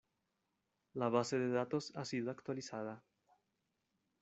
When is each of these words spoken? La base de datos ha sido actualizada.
La 0.95 1.09
base 1.09 1.35
de 1.37 1.51
datos 1.51 1.91
ha 1.95 2.05
sido 2.05 2.31
actualizada. 2.31 3.03